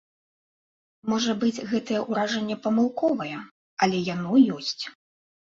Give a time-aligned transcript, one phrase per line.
[1.11, 3.37] Можа быць, гэтае ўражанне памылковае,
[3.87, 4.83] але яно ёсць.